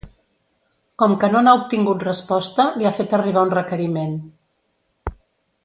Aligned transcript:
Com 1.01 1.11
que 1.23 1.29
no 1.33 1.43
n’ha 1.47 1.53
obtingut 1.59 2.05
resposta, 2.07 2.65
li 2.79 2.89
ha 2.91 2.95
fet 3.01 3.13
arribar 3.19 3.45
un 3.49 3.53
requeriment. 3.59 4.17